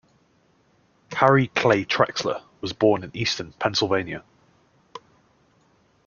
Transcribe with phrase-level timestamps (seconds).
[1.11, 4.23] Harry Clay Trexler was born in Easton, Pennsylvania.